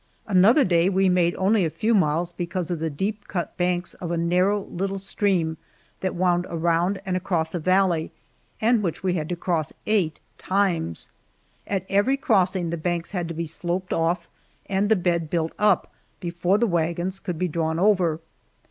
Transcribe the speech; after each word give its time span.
Another 0.25 0.63
day 0.63 0.89
we 0.89 1.09
made 1.09 1.35
only 1.35 1.63
a 1.63 1.69
few 1.69 1.93
miles 1.93 2.33
because 2.33 2.71
of 2.71 2.79
the 2.79 2.89
deep 2.89 3.27
cut 3.27 3.55
banks 3.55 3.93
of 3.93 4.09
a 4.09 4.17
narrow 4.17 4.61
little 4.61 4.97
stream 4.97 5.57
that 5.99 6.15
wound 6.15 6.47
around 6.49 6.99
and 7.05 7.15
across 7.15 7.53
a 7.53 7.59
valley, 7.59 8.11
and 8.59 8.81
which 8.81 9.03
we 9.03 9.13
had 9.13 9.29
to 9.29 9.35
cross 9.35 9.71
eight 9.85 10.19
times. 10.39 11.11
At 11.67 11.85
every 11.87 12.17
crossing 12.17 12.71
the 12.71 12.77
banks 12.77 13.11
had 13.11 13.27
to 13.27 13.35
be 13.35 13.45
sloped 13.45 13.93
off 13.93 14.27
and 14.65 14.89
the 14.89 14.95
bed 14.95 15.29
built 15.29 15.53
up 15.59 15.93
before 16.19 16.57
the 16.57 16.65
wagons 16.65 17.19
could 17.19 17.37
be 17.37 17.47
drawn 17.47 17.77
over. 17.77 18.19